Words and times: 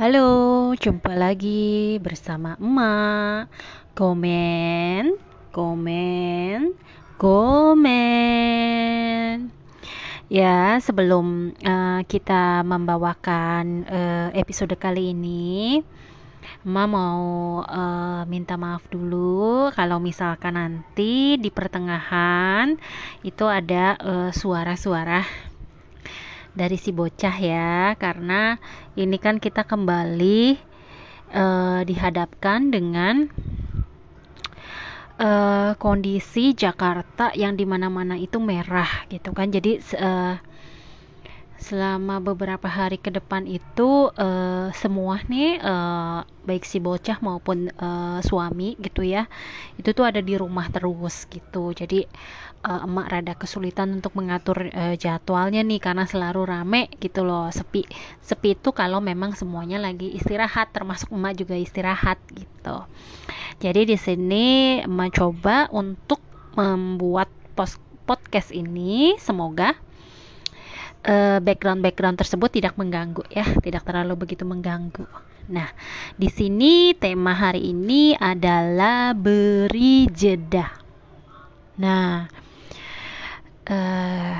Halo, 0.00 0.72
jumpa 0.80 1.12
lagi 1.12 2.00
bersama 2.00 2.56
emak. 2.56 3.52
Komen, 3.92 5.12
komen, 5.52 6.72
komen. 7.20 8.32
Ya, 10.32 10.80
sebelum 10.80 11.52
uh, 11.52 12.00
kita 12.08 12.64
membawakan 12.64 13.84
uh, 13.84 14.32
episode 14.32 14.72
kali 14.80 15.12
ini, 15.12 15.84
emak 16.64 16.88
mau 16.88 17.60
uh, 17.60 18.24
minta 18.24 18.56
maaf 18.56 18.80
dulu 18.88 19.68
kalau 19.76 20.00
misalkan 20.00 20.56
nanti 20.56 21.36
di 21.36 21.52
pertengahan 21.52 22.72
itu 23.20 23.44
ada 23.44 24.00
suara-suara 24.32 25.20
uh, 25.20 25.50
dari 26.50 26.76
si 26.76 26.90
bocah 26.90 27.36
ya 27.38 27.94
karena 27.94 28.58
ini 29.00 29.16
kan 29.16 29.40
kita 29.40 29.64
kembali 29.64 30.60
uh, 31.32 31.80
dihadapkan 31.88 32.68
dengan 32.68 33.32
uh, 35.16 35.72
kondisi 35.80 36.52
Jakarta 36.52 37.32
yang 37.32 37.56
di 37.56 37.64
mana-mana 37.64 38.20
itu 38.20 38.36
merah 38.36 39.08
gitu 39.08 39.32
kan. 39.32 39.48
Jadi 39.48 39.80
uh, 39.96 40.36
selama 41.60 42.24
beberapa 42.24 42.64
hari 42.68 42.96
ke 42.96 43.12
depan 43.12 43.44
itu 43.44 44.08
uh, 44.16 44.72
semua 44.72 45.20
nih 45.28 45.60
uh, 45.60 46.24
baik 46.48 46.64
si 46.64 46.80
bocah 46.80 47.20
maupun 47.20 47.68
uh, 47.76 48.24
suami 48.24 48.80
gitu 48.80 49.04
ya 49.04 49.28
itu 49.76 49.92
tuh 49.92 50.08
ada 50.08 50.24
di 50.24 50.40
rumah 50.40 50.72
terus 50.72 51.28
gitu. 51.28 51.76
Jadi 51.76 52.08
uh, 52.64 52.84
emak 52.84 53.06
rada 53.08 53.34
kesulitan 53.36 54.00
untuk 54.00 54.16
mengatur 54.16 54.68
uh, 54.72 54.94
jadwalnya 54.96 55.64
nih 55.64 55.80
karena 55.80 56.04
selalu 56.04 56.42
rame 56.44 56.82
gitu 57.00 57.24
loh. 57.24 57.48
Sepi 57.48 57.84
sepi 58.20 58.56
itu 58.56 58.70
kalau 58.72 59.00
memang 59.00 59.32
semuanya 59.36 59.80
lagi 59.80 60.12
istirahat 60.12 60.72
termasuk 60.72 61.12
emak 61.12 61.40
juga 61.40 61.56
istirahat 61.56 62.20
gitu. 62.32 62.84
Jadi 63.60 63.94
di 63.94 63.96
sini 63.96 64.46
emak 64.84 65.20
coba 65.20 65.68
untuk 65.72 66.20
membuat 66.56 67.28
post 67.56 67.80
podcast 68.04 68.52
ini. 68.52 69.16
Semoga 69.16 69.76
uh, 71.06 71.38
background 71.40 71.80
background 71.80 72.16
tersebut 72.20 72.50
tidak 72.52 72.76
mengganggu 72.76 73.24
ya 73.32 73.46
tidak 73.60 73.84
terlalu 73.84 74.26
begitu 74.26 74.44
mengganggu. 74.44 75.08
Nah, 75.50 75.66
di 76.14 76.30
sini 76.30 76.94
tema 76.94 77.34
hari 77.34 77.74
ini 77.74 78.14
adalah 78.14 79.10
beri 79.18 80.06
jeda. 80.06 80.70
Nah, 81.82 82.28
uh, 83.70 84.36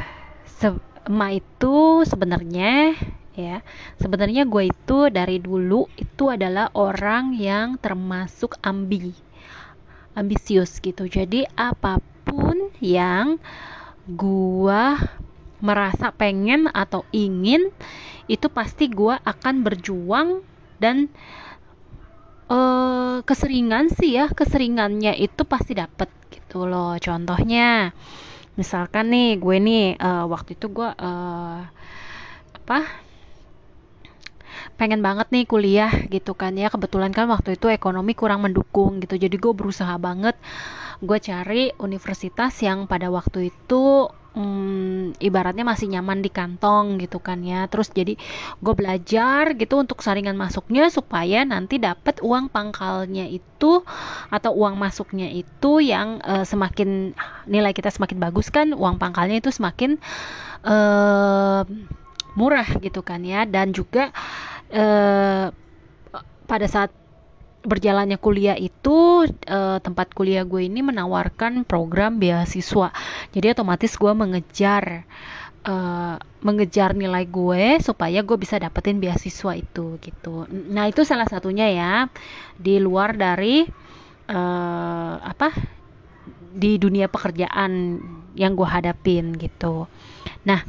emak 1.08 1.40
itu 1.40 2.04
sebenarnya 2.04 2.92
ya 3.32 3.64
sebenarnya 3.96 4.44
gue 4.44 4.68
itu 4.68 5.08
dari 5.08 5.40
dulu 5.40 5.88
itu 5.96 6.28
adalah 6.28 6.68
orang 6.76 7.32
yang 7.38 7.80
termasuk 7.80 8.58
ambi 8.60 9.16
ambisius 10.18 10.82
gitu. 10.82 11.06
Jadi 11.06 11.46
apa 11.54 12.02
pun 12.26 12.68
yang 12.82 13.38
gue 14.10 14.84
merasa 15.60 16.10
pengen 16.10 16.66
atau 16.72 17.06
ingin 17.14 17.70
itu 18.26 18.46
pasti 18.50 18.88
gue 18.90 19.14
akan 19.14 19.62
berjuang 19.62 20.40
dan 20.80 21.12
uh, 22.48 23.20
keseringan 23.22 23.92
sih 23.92 24.16
ya 24.16 24.32
keseringannya 24.32 25.14
itu 25.20 25.44
pasti 25.44 25.76
dapet 25.76 26.08
gitu 26.32 26.64
loh 26.64 26.96
contohnya 26.96 27.92
misalkan 28.60 29.08
nih 29.08 29.40
gue 29.40 29.56
nih 29.56 29.84
uh, 29.96 30.28
waktu 30.28 30.52
itu 30.60 30.68
gue 30.68 30.88
uh, 30.92 31.60
apa 32.60 32.78
pengen 34.76 35.00
banget 35.00 35.32
nih 35.32 35.44
kuliah 35.48 35.92
gitu 36.12 36.36
kan 36.36 36.52
ya. 36.60 36.68
Kebetulan 36.68 37.12
kan 37.16 37.24
waktu 37.32 37.56
itu 37.56 37.72
ekonomi 37.72 38.12
kurang 38.12 38.44
mendukung 38.44 39.00
gitu. 39.00 39.16
Jadi 39.16 39.36
gue 39.40 39.52
berusaha 39.56 39.96
banget 39.96 40.36
gue 41.00 41.18
cari 41.18 41.72
universitas 41.80 42.52
yang 42.60 42.84
pada 42.84 43.08
waktu 43.08 43.48
itu 43.48 44.12
hmm, 44.34 45.18
ibaratnya 45.18 45.64
masih 45.66 45.90
nyaman 45.90 46.22
di 46.22 46.30
kantong 46.30 47.00
gitu 47.02 47.18
kan 47.18 47.42
ya. 47.42 47.66
Terus 47.66 47.90
jadi 47.90 48.14
gue 48.60 48.74
belajar 48.74 49.54
gitu 49.56 49.80
untuk 49.80 50.04
saringan 50.04 50.38
masuknya 50.38 50.86
supaya 50.92 51.42
nanti 51.42 51.82
dapat 51.82 52.22
uang 52.22 52.50
pangkalnya 52.52 53.26
itu 53.26 53.82
atau 54.30 54.50
uang 54.54 54.78
masuknya 54.78 55.28
itu 55.30 55.82
yang 55.82 56.22
uh, 56.22 56.46
semakin 56.46 57.12
nilai 57.50 57.72
kita 57.74 57.90
semakin 57.90 58.18
bagus 58.22 58.48
kan 58.52 58.72
uang 58.76 59.00
pangkalnya 59.00 59.42
itu 59.42 59.50
semakin 59.50 59.98
uh, 60.64 61.62
murah 62.38 62.68
gitu 62.78 63.02
kan 63.02 63.24
ya. 63.26 63.48
Dan 63.48 63.74
juga 63.74 64.14
uh, 64.70 65.50
pada 66.46 66.66
saat 66.66 66.90
berjalannya 67.60 68.16
kuliah 68.16 68.56
itu 68.56 69.28
uh, 69.28 69.78
tempat 69.84 70.16
kuliah 70.16 70.48
gue 70.48 70.64
ini 70.64 70.80
menawarkan 70.80 71.68
program 71.68 72.16
beasiswa. 72.16 72.88
Jadi 73.32 73.46
otomatis 73.52 73.92
gue 74.00 74.12
mengejar 74.16 75.04
uh, 75.68 76.16
mengejar 76.40 76.96
nilai 76.96 77.28
gue 77.28 77.80
supaya 77.84 78.24
gue 78.24 78.36
bisa 78.40 78.56
dapetin 78.56 78.96
beasiswa 78.96 79.52
itu 79.52 80.00
gitu. 80.00 80.48
Nah 80.48 80.88
itu 80.88 81.04
salah 81.04 81.28
satunya 81.28 81.68
ya 81.68 81.92
di 82.56 82.80
luar 82.80 83.12
dari 83.16 83.68
uh, 84.30 85.14
apa 85.20 85.52
di 86.50 86.80
dunia 86.80 87.06
pekerjaan 87.12 88.00
yang 88.34 88.56
gue 88.56 88.68
hadapin 88.68 89.36
gitu. 89.36 89.84
Nah 90.48 90.64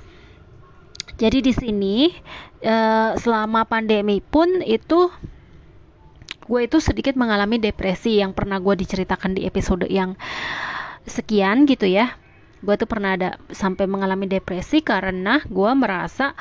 jadi 1.16 1.40
di 1.40 1.54
sini 1.54 2.12
uh, 2.66 3.16
selama 3.16 3.64
pandemi 3.64 4.20
pun 4.20 4.60
itu 4.66 5.08
gue 6.52 6.68
itu 6.68 6.84
sedikit 6.84 7.16
mengalami 7.16 7.64
depresi 7.64 8.20
yang 8.20 8.36
pernah 8.36 8.60
gue 8.60 8.76
diceritakan 8.76 9.40
di 9.40 9.48
episode 9.48 9.88
yang 9.88 10.20
sekian 11.08 11.64
gitu 11.64 11.88
ya. 11.88 12.20
Gue 12.60 12.76
tuh 12.76 12.92
pernah 12.92 13.16
ada 13.16 13.40
sampai 13.56 13.88
mengalami 13.88 14.28
depresi 14.28 14.84
karena 14.84 15.40
gue 15.48 15.72
merasa 15.72 16.36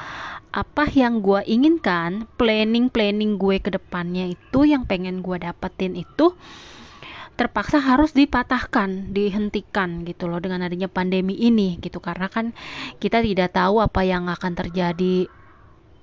apa 0.50 0.91
yang 0.91 1.22
gue 1.22 1.47
inginkan 1.47 2.26
planning 2.34 2.91
planning 2.91 3.38
gue 3.38 3.62
ke 3.62 3.70
depannya 3.70 4.34
itu 4.34 4.66
yang 4.66 4.82
pengen 4.82 5.22
gue 5.22 5.38
dapetin 5.38 5.94
itu 5.94 6.34
terpaksa 7.38 7.81
harus 7.81 8.12
dipatahkan, 8.12 9.16
dihentikan 9.16 10.04
gitu 10.04 10.28
loh 10.28 10.44
dengan 10.44 10.66
adanya 10.66 10.93
pandemi 10.93 11.38
ini 11.38 11.81
gitu. 11.81 12.03
Karena 12.03 12.28
kan 12.28 12.53
kita 13.00 13.25
tidak 13.25 13.56
tahu 13.56 13.81
apa 13.81 14.04
yang 14.04 14.28
akan 14.28 14.53
terjadi 14.59 15.25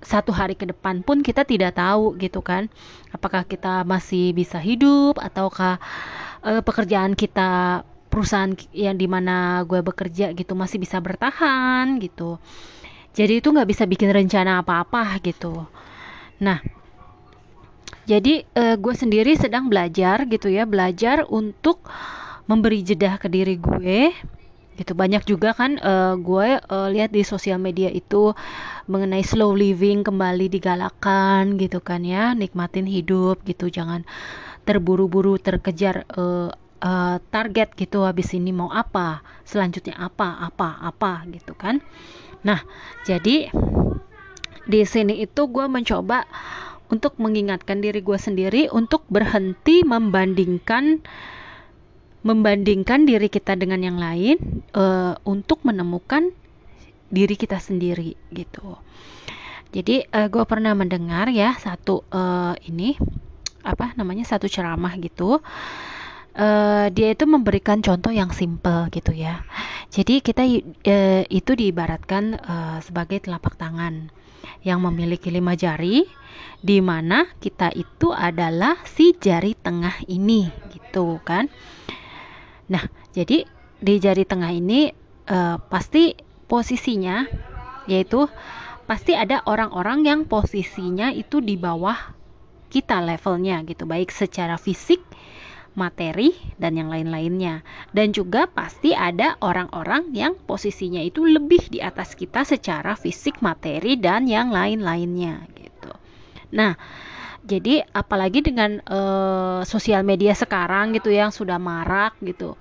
satu 0.02 0.30
hari 0.30 0.54
ke 0.54 0.70
depan 0.70 1.02
pun 1.02 1.26
kita 1.26 1.44
tidak 1.44 1.78
tahu 1.78 2.18
gitu 2.22 2.42
kan. 2.46 2.70
Apakah 3.10 3.44
kita 3.44 3.82
masih 3.84 4.34
bisa 4.34 4.62
hidup 4.62 5.18
ataukah 5.18 5.82
uh, 6.46 6.62
pekerjaan 6.62 7.18
kita 7.18 7.82
perusahaan 8.08 8.54
yang 8.74 8.98
di 8.98 9.06
mana 9.06 9.62
gue 9.68 9.84
bekerja 9.84 10.34
gitu 10.34 10.54
masih 10.58 10.82
bisa 10.82 10.98
bertahan 11.02 12.02
gitu. 12.02 12.42
Jadi 13.18 13.42
itu 13.42 13.50
nggak 13.50 13.70
bisa 13.70 13.84
bikin 13.90 14.14
rencana 14.14 14.62
apa-apa 14.62 15.18
gitu. 15.22 15.66
Nah 16.42 16.62
jadi 18.08 18.48
uh, 18.56 18.76
gue 18.80 18.94
sendiri 18.96 19.36
sedang 19.36 19.68
belajar 19.68 20.24
gitu 20.30 20.48
ya 20.48 20.64
belajar 20.64 21.28
untuk 21.28 21.84
memberi 22.48 22.80
jeda 22.80 23.20
ke 23.20 23.28
diri 23.28 23.60
gue 23.60 24.16
gitu. 24.78 24.94
Banyak 24.94 25.26
juga 25.26 25.58
kan 25.58 25.82
uh, 25.82 26.14
gue 26.16 26.62
uh, 26.62 26.88
lihat 26.94 27.12
di 27.12 27.26
sosial 27.26 27.58
media 27.58 27.90
itu 27.90 28.38
mengenai 28.86 29.26
slow 29.26 29.52
living 29.58 30.06
kembali 30.06 30.48
digalakan 30.48 31.58
gitu 31.58 31.82
kan 31.82 32.06
ya 32.06 32.38
nikmatin 32.38 32.86
hidup 32.86 33.42
gitu. 33.44 33.68
Jangan 33.74 34.06
terburu-buru 34.64 35.42
terkejar 35.42 36.06
uh, 36.14 36.54
uh, 36.80 37.18
target 37.34 37.74
gitu 37.74 38.06
habis 38.06 38.32
ini 38.38 38.54
mau 38.54 38.70
apa 38.70 39.26
selanjutnya 39.44 39.98
apa 39.98 40.46
apa 40.46 40.78
apa 40.86 41.26
gitu 41.34 41.58
kan. 41.58 41.82
Nah 42.46 42.62
jadi 43.04 43.50
di 44.68 44.82
sini 44.84 45.24
itu 45.24 45.48
gue 45.48 45.66
mencoba 45.66 46.28
untuk 46.88 47.20
mengingatkan 47.20 47.84
diri 47.84 48.00
gue 48.00 48.20
sendiri 48.20 48.72
untuk 48.72 49.04
berhenti 49.12 49.84
membandingkan 49.84 51.04
membandingkan 52.26 53.06
diri 53.06 53.30
kita 53.30 53.54
dengan 53.54 53.82
yang 53.82 53.98
lain 54.02 54.66
uh, 54.74 55.18
untuk 55.26 55.62
menemukan 55.64 56.34
diri 57.08 57.36
kita 57.40 57.62
sendiri 57.62 58.18
gitu. 58.34 58.76
Jadi 59.72 60.08
uh, 60.12 60.28
gue 60.32 60.44
pernah 60.48 60.74
mendengar 60.74 61.28
ya 61.32 61.56
satu 61.60 62.04
uh, 62.10 62.56
ini 62.68 62.96
apa 63.68 63.92
namanya 64.00 64.24
satu 64.24 64.48
ceramah 64.48 64.96
gitu. 65.00 65.44
Uh, 66.38 66.94
dia 66.94 67.18
itu 67.18 67.26
memberikan 67.26 67.82
contoh 67.82 68.14
yang 68.14 68.30
simple 68.30 68.88
gitu 68.94 69.10
ya. 69.10 69.42
Jadi 69.90 70.22
kita 70.22 70.46
uh, 70.46 71.24
itu 71.28 71.52
diibaratkan 71.58 72.38
uh, 72.38 72.78
sebagai 72.86 73.26
telapak 73.26 73.58
tangan 73.58 74.14
yang 74.62 74.86
memiliki 74.86 75.34
lima 75.34 75.58
jari, 75.58 76.06
di 76.62 76.78
mana 76.78 77.26
kita 77.42 77.74
itu 77.74 78.14
adalah 78.14 78.78
si 78.86 79.18
jari 79.18 79.58
tengah 79.58 80.06
ini 80.06 80.46
gitu 80.70 81.18
kan. 81.26 81.50
Nah, 82.68 82.84
jadi 83.16 83.48
di 83.78 83.94
jari 84.02 84.26
tengah 84.26 84.52
ini 84.52 84.92
uh, 85.30 85.58
pasti 85.70 86.18
posisinya 86.48 87.28
yaitu 87.88 88.28
pasti 88.88 89.16
ada 89.16 89.44
orang-orang 89.48 90.04
yang 90.04 90.20
posisinya 90.28 91.12
itu 91.12 91.40
di 91.44 91.56
bawah 91.60 91.96
kita 92.68 93.00
levelnya 93.00 93.64
gitu, 93.64 93.88
baik 93.88 94.12
secara 94.12 94.60
fisik, 94.60 95.00
materi 95.78 96.36
dan 96.60 96.76
yang 96.76 96.92
lain-lainnya. 96.92 97.64
Dan 97.96 98.12
juga 98.12 98.50
pasti 98.52 98.92
ada 98.92 99.40
orang-orang 99.40 100.12
yang 100.12 100.36
posisinya 100.36 101.00
itu 101.00 101.24
lebih 101.24 101.72
di 101.72 101.80
atas 101.80 102.16
kita 102.18 102.44
secara 102.44 103.00
fisik, 103.00 103.40
materi 103.40 103.96
dan 103.96 104.28
yang 104.28 104.52
lain-lainnya 104.52 105.48
gitu. 105.56 105.92
Nah, 106.52 106.76
jadi 107.48 107.88
apalagi 107.96 108.44
dengan 108.44 108.84
uh, 108.84 109.64
sosial 109.64 110.04
media 110.04 110.36
sekarang 110.36 110.92
gitu 110.92 111.10
yang 111.10 111.32
sudah 111.32 111.56
marak 111.58 112.20
gitu 112.20 112.60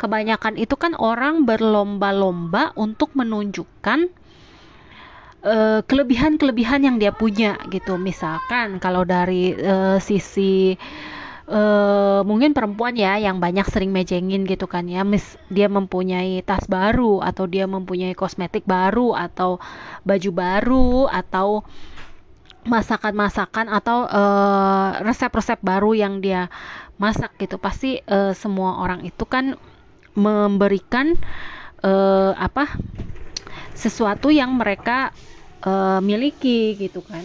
kebanyakan 0.00 0.56
itu 0.56 0.80
kan 0.80 0.96
orang 0.96 1.44
berlomba-lomba 1.44 2.72
untuk 2.72 3.12
menunjukkan 3.12 4.08
uh, 5.44 5.80
kelebihan-kelebihan 5.84 6.88
yang 6.88 6.96
dia 6.96 7.12
punya 7.12 7.60
gitu. 7.68 8.00
Misalkan 8.00 8.80
kalau 8.80 9.04
dari 9.04 9.52
uh, 9.56 10.00
sisi 10.00 10.76
uh, 11.48 12.24
mungkin 12.24 12.56
perempuan 12.56 12.96
ya 12.96 13.20
yang 13.20 13.40
banyak 13.40 13.68
sering 13.68 13.92
mejengin 13.92 14.48
gitu 14.48 14.64
kan 14.64 14.88
ya, 14.88 15.04
mis 15.04 15.36
dia 15.52 15.68
mempunyai 15.68 16.40
tas 16.44 16.64
baru 16.64 17.20
atau 17.20 17.44
dia 17.44 17.68
mempunyai 17.68 18.16
kosmetik 18.16 18.64
baru 18.64 19.16
atau 19.16 19.60
baju 20.04 20.30
baru 20.32 21.12
atau 21.12 21.64
masakan-masakan 22.64 23.72
atau 23.72 24.04
resep-resep 25.00 25.58
uh, 25.60 25.64
baru 25.64 25.96
yang 25.96 26.20
dia 26.20 26.52
masak 27.00 27.32
gitu. 27.40 27.56
Pasti 27.56 27.96
uh, 28.04 28.36
semua 28.36 28.84
orang 28.84 29.04
itu 29.08 29.24
kan 29.24 29.56
memberikan 30.12 31.16
uh, 31.80 32.36
apa 32.36 32.68
sesuatu 33.72 34.28
yang 34.28 34.60
mereka 34.60 35.14
uh, 35.64 36.04
miliki 36.04 36.76
gitu 36.76 37.00
kan. 37.00 37.24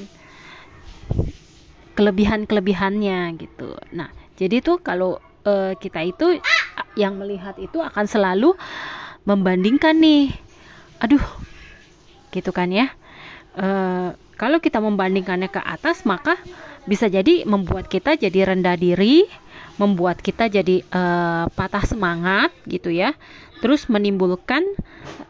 Kelebihan-kelebihannya 1.95 3.35
gitu. 3.39 3.75
Nah 3.91 4.11
jadi 4.39 4.63
tuh 4.63 4.79
kalau 4.79 5.19
uh, 5.43 5.75
kita 5.75 6.03
itu 6.03 6.39
yang 6.95 7.19
melihat 7.19 7.59
itu 7.59 7.83
akan 7.83 8.07
selalu 8.07 8.55
membandingkan 9.27 9.99
nih. 9.99 10.31
Aduh 11.03 11.23
gitu 12.31 12.55
kan 12.55 12.71
ya. 12.71 12.91
Uh, 13.55 14.15
kalau 14.35 14.59
kita 14.59 14.83
membandingkannya 14.83 15.49
ke 15.49 15.59
atas 15.63 16.03
maka 16.03 16.35
bisa 16.85 17.09
jadi 17.09 17.43
membuat 17.49 17.89
kita 17.89 18.15
jadi 18.19 18.53
rendah 18.53 18.77
diri 18.77 19.25
membuat 19.75 20.23
kita 20.23 20.47
jadi 20.47 20.83
uh, 20.91 21.51
patah 21.51 21.83
semangat 21.83 22.51
gitu 22.67 22.91
ya. 22.91 23.15
Terus 23.59 23.87
menimbulkan 23.91 24.63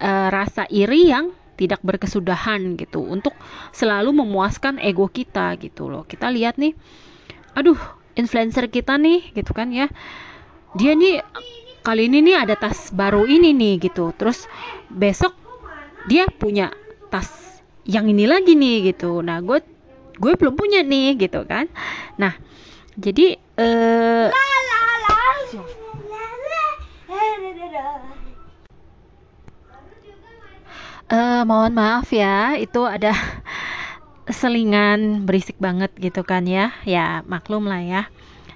uh, 0.02 0.30
rasa 0.30 0.70
iri 0.70 1.10
yang 1.10 1.34
tidak 1.56 1.80
berkesudahan 1.82 2.76
gitu 2.76 3.00
untuk 3.00 3.32
selalu 3.72 4.12
memuaskan 4.12 4.78
ego 4.82 5.08
kita 5.08 5.56
gitu 5.62 5.88
loh. 5.88 6.04
Kita 6.04 6.28
lihat 6.30 6.60
nih, 6.60 6.76
aduh 7.56 7.80
influencer 8.20 8.68
kita 8.68 9.00
nih 9.00 9.34
gitu 9.34 9.56
kan 9.56 9.72
ya. 9.72 9.88
Dia 10.76 10.94
nih 10.94 11.24
kali 11.82 12.12
ini 12.12 12.20
nih 12.26 12.36
ada 12.36 12.56
tas 12.60 12.92
baru 12.92 13.24
ini 13.24 13.56
nih 13.56 13.88
gitu. 13.88 14.12
Terus 14.14 14.46
besok 14.92 15.34
dia 16.12 16.28
punya 16.28 16.70
tas 17.10 17.55
yang 17.86 18.10
ini 18.10 18.26
lagi 18.26 18.58
nih 18.58 18.92
gitu. 18.94 19.22
Nah, 19.22 19.40
gue 19.46 19.62
gue 20.18 20.34
belum 20.34 20.58
punya 20.58 20.82
nih 20.82 21.16
gitu 21.22 21.46
kan. 21.46 21.70
Nah, 22.18 22.34
jadi 22.98 23.38
eh 23.38 24.28
uh, 31.14 31.42
mohon 31.46 31.74
maaf 31.78 32.10
ya, 32.10 32.58
itu 32.58 32.82
ada 32.84 33.14
selingan 34.26 35.30
berisik 35.30 35.62
banget 35.62 35.94
gitu 36.02 36.26
kan 36.26 36.50
ya. 36.50 36.74
Ya, 36.90 37.22
maklum 37.30 37.70
lah 37.70 37.86
ya. 37.86 38.02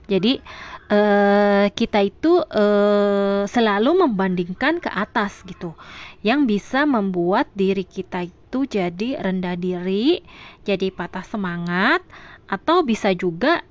Jadi 0.09 0.41
uh, 0.89 1.69
kita 1.69 2.01
itu 2.01 2.41
uh, 2.41 3.45
selalu 3.45 4.09
membandingkan 4.09 4.81
ke 4.81 4.89
atas 4.89 5.45
gitu. 5.45 5.77
Yang 6.25 6.57
bisa 6.57 6.89
membuat 6.89 7.45
diri 7.53 7.85
kita 7.85 8.25
itu 8.49 8.65
jadi 8.65 9.21
rendah 9.21 9.53
diri, 9.53 10.25
jadi 10.65 10.89
patah 10.89 11.21
semangat 11.21 12.01
atau 12.49 12.81
bisa 12.81 13.13
juga 13.13 13.61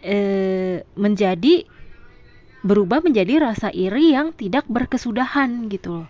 e, 0.00 0.16
menjadi 0.96 1.68
berubah 2.64 3.04
menjadi 3.04 3.44
rasa 3.44 3.68
iri 3.68 4.16
yang 4.16 4.32
tidak 4.32 4.64
berkesudahan 4.64 5.68
gitu 5.68 6.00
loh. 6.00 6.08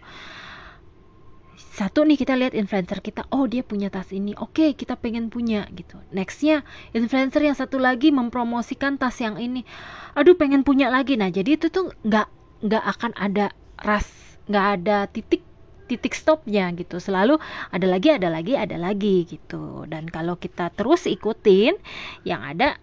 Satu 1.73 2.07
nih 2.07 2.21
kita 2.21 2.39
lihat 2.39 2.55
influencer 2.55 3.03
kita, 3.03 3.27
oh 3.35 3.51
dia 3.51 3.67
punya 3.67 3.91
tas 3.91 4.15
ini, 4.15 4.37
oke 4.39 4.55
okay, 4.55 4.71
kita 4.79 4.95
pengen 4.95 5.27
punya 5.27 5.67
gitu. 5.75 5.99
Nextnya 6.15 6.63
influencer 6.95 7.43
yang 7.43 7.59
satu 7.59 7.83
lagi 7.83 8.15
mempromosikan 8.15 8.95
tas 8.95 9.19
yang 9.19 9.43
ini, 9.43 9.67
aduh 10.15 10.39
pengen 10.39 10.63
punya 10.63 10.87
lagi. 10.87 11.19
Nah 11.19 11.35
jadi 11.35 11.59
itu 11.59 11.67
tuh 11.67 11.91
nggak 12.07 12.29
nggak 12.63 12.85
akan 12.95 13.13
ada 13.19 13.51
ras, 13.81 14.07
nggak 14.47 14.67
ada 14.79 15.11
titik 15.11 15.43
titik 15.93 16.17
stopnya 16.17 16.73
gitu. 16.73 16.97
Selalu 16.97 17.37
ada 17.69 17.85
lagi, 17.85 18.09
ada 18.17 18.33
lagi, 18.33 18.57
ada 18.57 18.81
lagi 18.81 19.29
gitu. 19.29 19.85
Dan 19.85 20.09
kalau 20.09 20.41
kita 20.41 20.73
terus 20.73 21.05
ikutin, 21.05 21.77
yang 22.25 22.41
ada 22.41 22.81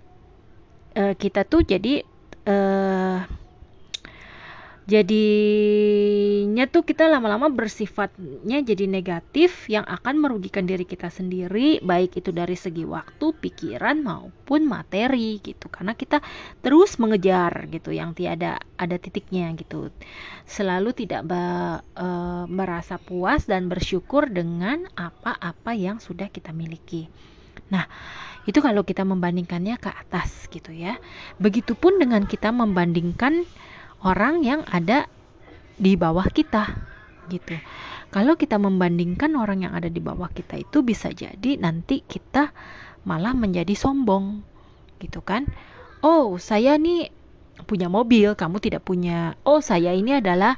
uh, 0.94 1.18
kita 1.18 1.50
tuh 1.50 1.66
jadi 1.66 2.06
uh, 2.46 3.26
jadinya 4.90 6.29
tuh 6.70 6.86
kita 6.86 7.10
lama-lama 7.10 7.50
bersifatnya 7.50 8.62
jadi 8.62 8.86
negatif 8.86 9.68
yang 9.68 9.84
akan 9.84 10.22
merugikan 10.22 10.64
diri 10.64 10.86
kita 10.86 11.10
sendiri 11.10 11.82
baik 11.82 12.22
itu 12.22 12.30
dari 12.30 12.54
segi 12.54 12.86
waktu, 12.86 13.36
pikiran 13.36 14.00
maupun 14.00 14.70
materi 14.70 15.42
gitu. 15.44 15.68
Karena 15.68 15.98
kita 15.98 16.22
terus 16.62 16.96
mengejar 17.02 17.68
gitu 17.68 17.90
yang 17.92 18.14
tiada 18.14 18.62
ada 18.78 18.96
titiknya 18.96 19.52
gitu. 19.58 19.92
Selalu 20.46 20.96
tidak 20.96 21.28
be, 21.28 21.44
e, 21.98 22.08
merasa 22.48 23.02
puas 23.02 23.50
dan 23.50 23.68
bersyukur 23.68 24.30
dengan 24.30 24.88
apa-apa 24.96 25.76
yang 25.76 25.98
sudah 25.98 26.32
kita 26.32 26.56
miliki. 26.56 27.12
Nah 27.74 27.86
itu 28.48 28.64
kalau 28.64 28.88
kita 28.88 29.04
membandingkannya 29.04 29.76
ke 29.78 29.92
atas 29.92 30.48
gitu 30.50 30.74
ya. 30.74 30.98
Begitupun 31.38 32.00
dengan 32.00 32.24
kita 32.26 32.50
membandingkan 32.50 33.44
orang 34.02 34.42
yang 34.48 34.64
ada 34.72 35.12
di 35.80 35.96
bawah 35.96 36.28
kita 36.30 36.76
gitu. 37.32 37.56
Kalau 38.10 38.36
kita 38.36 38.58
membandingkan 38.58 39.38
orang 39.38 39.64
yang 39.64 39.74
ada 39.78 39.88
di 39.88 40.02
bawah 40.02 40.28
kita 40.34 40.60
itu 40.60 40.82
bisa 40.82 41.14
jadi 41.14 41.62
nanti 41.62 42.02
kita 42.02 42.52
malah 43.06 43.32
menjadi 43.38 43.72
sombong 43.78 44.44
gitu 45.00 45.24
kan. 45.24 45.48
Oh, 46.04 46.36
saya 46.42 46.76
nih 46.76 47.14
punya 47.64 47.88
mobil, 47.88 48.34
kamu 48.34 48.58
tidak 48.60 48.84
punya. 48.84 49.38
Oh, 49.46 49.62
saya 49.62 49.94
ini 49.94 50.18
adalah 50.20 50.58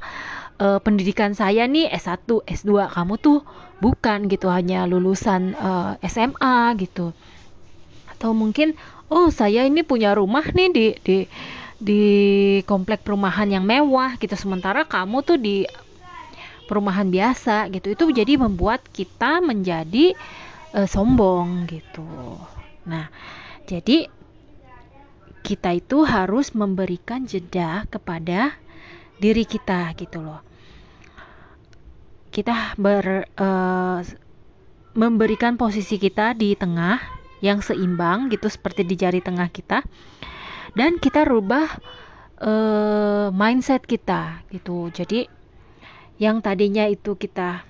uh, 0.58 0.80
pendidikan 0.80 1.36
saya 1.36 1.68
nih 1.68 1.92
S1, 1.92 2.26
S2, 2.26 2.88
kamu 2.94 3.20
tuh 3.20 3.44
bukan 3.82 4.30
gitu 4.30 4.48
hanya 4.48 4.86
lulusan 4.86 5.58
uh, 5.58 5.98
eh, 6.00 6.08
SMA 6.08 6.78
gitu 6.78 7.12
atau 8.22 8.38
mungkin 8.38 8.78
oh 9.10 9.34
saya 9.34 9.66
ini 9.66 9.82
punya 9.82 10.14
rumah 10.14 10.46
nih 10.46 10.70
di 10.70 10.86
di 11.02 11.18
di 11.82 12.06
komplek 12.70 13.02
perumahan 13.02 13.50
yang 13.50 13.66
mewah 13.66 14.16
gitu. 14.22 14.38
Sementara 14.38 14.86
kamu 14.86 15.26
tuh 15.26 15.42
di 15.42 15.66
perumahan 16.70 17.10
biasa 17.10 17.68
gitu. 17.74 17.98
Itu 17.98 18.06
jadi 18.14 18.38
membuat 18.38 18.86
kita 18.94 19.42
menjadi 19.42 20.14
uh, 20.78 20.86
sombong 20.86 21.66
gitu. 21.68 22.06
Nah 22.86 23.10
jadi 23.66 24.06
kita 25.42 25.74
itu 25.74 26.06
harus 26.06 26.54
memberikan 26.54 27.26
jeda 27.26 27.90
kepada 27.90 28.54
diri 29.18 29.42
kita 29.42 29.98
gitu 29.98 30.22
loh. 30.22 30.46
Kita 32.30 32.78
ber 32.78 33.26
uh, 33.36 34.00
memberikan 34.94 35.58
posisi 35.58 35.98
kita 35.98 36.38
di 36.38 36.54
tengah 36.54 37.02
yang 37.42 37.60
seimbang 37.60 38.30
gitu 38.30 38.48
seperti 38.48 38.86
di 38.86 38.94
jari 38.94 39.18
tengah 39.18 39.50
kita 39.50 39.82
dan 40.78 40.98
kita 40.98 41.28
rubah 41.28 41.68
uh, 42.42 43.28
mindset 43.32 43.84
kita 43.86 44.44
gitu. 44.52 44.90
Jadi 44.92 45.28
yang 46.22 46.40
tadinya 46.40 46.86
itu 46.86 47.18
kita 47.18 47.66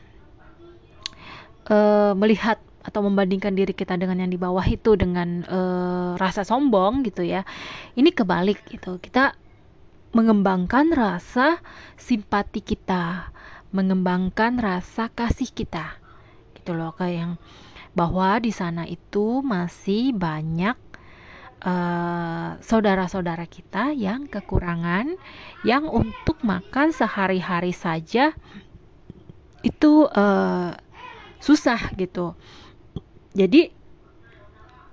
uh, 1.71 2.13
melihat 2.17 2.59
atau 2.81 3.05
membandingkan 3.05 3.53
diri 3.53 3.77
kita 3.77 3.93
dengan 3.93 4.25
yang 4.25 4.31
di 4.33 4.41
bawah 4.41 4.65
itu 4.65 4.97
dengan 4.97 5.45
uh, 5.45 6.17
rasa 6.17 6.41
sombong 6.41 7.05
gitu 7.05 7.21
ya 7.21 7.45
ini 7.93 8.09
kebalik 8.09 8.61
gitu. 8.67 8.97
Kita 8.97 9.37
mengembangkan 10.11 10.91
rasa 10.91 11.63
simpati 11.95 12.59
kita 12.59 13.31
mengembangkan 13.71 14.59
rasa 14.59 15.07
kasih 15.07 15.47
kita 15.47 15.95
gitu 16.59 16.75
loh 16.75 16.91
kayak 16.91 17.15
yang 17.15 17.33
bahwa 17.95 18.39
di 18.43 18.51
sana 18.51 18.83
itu 18.83 19.39
masih 19.39 20.11
banyak 20.11 20.75
eh, 21.61 22.49
saudara-saudara 22.61 23.45
kita 23.45 23.93
yang 23.93 24.27
kekurangan 24.27 25.15
yang 25.61 25.85
untuk 25.87 26.41
makan 26.41 26.89
sehari-hari 26.93 27.73
saja 27.73 28.33
itu 29.61 30.09
uh, 30.09 30.73
susah 31.37 31.93
gitu. 31.93 32.33
Jadi 33.37 33.69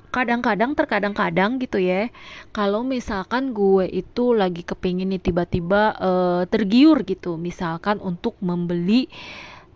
kadang-kadang 0.09 0.73
terkadang-kadang 0.73 1.61
gitu 1.61 1.77
ya 1.77 2.09
kalau 2.57 2.81
misalkan 2.81 3.53
gue 3.53 3.85
itu 3.93 4.33
lagi 4.33 4.65
kepingin 4.65 5.13
nih 5.13 5.21
tiba-tiba 5.21 5.83
uh, 6.01 6.43
tergiur 6.49 7.05
gitu 7.05 7.37
misalkan 7.37 8.01
untuk 8.01 8.41
membeli 8.41 9.13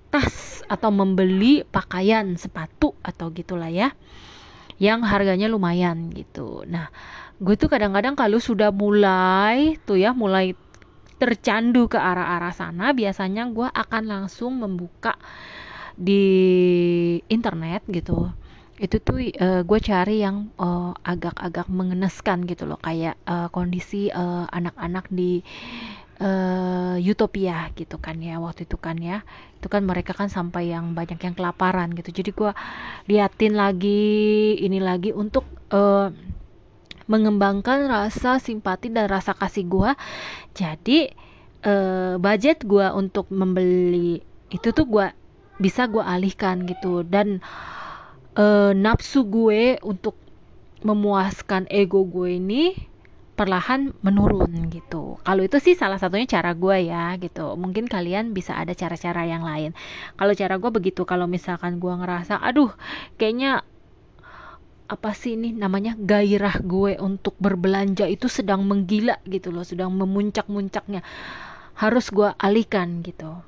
tas 0.08 0.64
atau 0.72 0.88
membeli 0.88 1.68
pakaian 1.68 2.32
sepatu 2.40 2.96
atau 3.04 3.28
gitulah 3.28 3.68
ya 3.68 3.92
yang 4.82 5.06
harganya 5.06 5.46
lumayan 5.46 6.10
gitu. 6.10 6.66
Nah 6.66 6.90
gue 7.38 7.54
tuh 7.54 7.70
kadang-kadang 7.70 8.18
kalau 8.18 8.42
sudah 8.42 8.74
mulai 8.74 9.78
tuh 9.86 9.94
ya 9.94 10.10
mulai 10.10 10.58
tercandu 11.22 11.86
ke 11.86 11.94
arah-arah 11.94 12.50
sana 12.50 12.90
biasanya 12.90 13.46
gue 13.54 13.70
akan 13.70 14.02
langsung 14.10 14.58
membuka 14.58 15.14
di 15.94 16.26
internet 17.30 17.86
gitu. 17.86 18.34
Itu 18.82 18.98
tuh 18.98 19.22
uh, 19.22 19.62
gue 19.62 19.78
cari 19.78 20.26
yang 20.26 20.50
eh, 20.58 20.92
agak-agak 21.06 21.70
mengeneskan 21.70 22.42
gitu 22.50 22.66
loh. 22.66 22.82
Kayak 22.82 23.14
uh, 23.30 23.46
kondisi 23.54 24.10
anak-anak 24.10 25.06
uh, 25.06 25.14
di 25.14 25.46
uh, 26.22 26.96
Utopia 27.02 27.68
gitu 27.74 27.98
kan 27.98 28.22
ya 28.22 28.38
waktu 28.38 28.64
itu 28.64 28.78
kan 28.78 28.96
ya. 29.02 29.26
Itu 29.58 29.66
kan 29.66 29.82
mereka 29.82 30.14
kan 30.14 30.30
sampai 30.30 30.70
yang 30.70 30.94
banyak 30.94 31.18
yang 31.18 31.34
kelaparan 31.34 31.90
gitu. 31.98 32.14
Jadi 32.14 32.30
gue 32.30 32.52
liatin 33.10 33.58
lagi 33.58 34.54
ini 34.62 34.78
lagi 34.78 35.10
untuk 35.10 35.44
uh, 35.74 36.14
mengembangkan 37.10 37.90
rasa 37.90 38.38
simpati 38.38 38.88
dan 38.94 39.10
rasa 39.10 39.34
kasih 39.34 39.66
gue 39.66 39.90
jadi 40.54 41.10
uh, 41.66 42.14
budget 42.22 42.62
gue 42.62 42.86
untuk 42.94 43.26
membeli 43.34 44.22
itu 44.54 44.70
tuh 44.70 44.86
gue 44.86 45.06
bisa 45.58 45.90
gue 45.90 46.02
alihkan 46.02 46.64
gitu. 46.66 47.02
Dan 47.06 47.42
uh, 48.38 48.72
nafsu 48.76 49.26
gue 49.26 49.78
untuk 49.82 50.18
memuaskan 50.82 51.70
ego 51.70 52.02
gue 52.02 52.42
ini 52.42 52.74
perlahan 53.42 53.90
menurun 54.06 54.70
gitu. 54.70 55.18
Kalau 55.26 55.42
itu 55.42 55.58
sih 55.58 55.74
salah 55.74 55.98
satunya 55.98 56.30
cara 56.30 56.54
gue 56.54 56.86
ya 56.86 57.18
gitu. 57.18 57.58
Mungkin 57.58 57.90
kalian 57.90 58.30
bisa 58.30 58.54
ada 58.54 58.70
cara-cara 58.70 59.26
yang 59.26 59.42
lain. 59.42 59.74
Kalau 60.14 60.30
cara 60.38 60.62
gue 60.62 60.70
begitu, 60.70 61.02
kalau 61.02 61.26
misalkan 61.26 61.82
gue 61.82 61.90
ngerasa, 61.90 62.38
aduh, 62.38 62.70
kayaknya 63.18 63.66
apa 64.86 65.10
sih 65.18 65.34
ini 65.34 65.50
namanya 65.50 65.98
gairah 65.98 66.62
gue 66.62 67.02
untuk 67.02 67.34
berbelanja 67.42 68.06
itu 68.06 68.30
sedang 68.30 68.62
menggila 68.62 69.18
gitu 69.26 69.50
loh, 69.50 69.66
sedang 69.66 69.90
memuncak-muncaknya. 69.90 71.02
Harus 71.74 72.14
gue 72.14 72.30
alihkan 72.38 73.02
gitu. 73.02 73.42